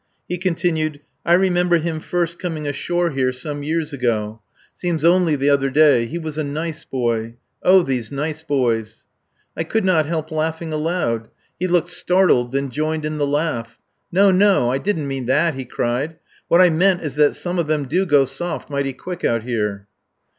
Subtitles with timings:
[0.27, 4.41] He continued: "I remember him first coming ashore here some years ago.
[4.73, 6.07] Seems only the other day.
[6.07, 7.35] He was a nice boy.
[7.61, 7.83] Oh!
[7.83, 9.05] these nice boys!"
[9.55, 11.27] I could not help laughing aloud.
[11.59, 13.77] He looked startled, then joined in the laugh.
[14.11, 14.31] "No!
[14.31, 14.71] No!
[14.71, 16.15] I didn't mean that," he cried.
[16.47, 19.85] "What I meant is that some of them do go soft mighty quick out here."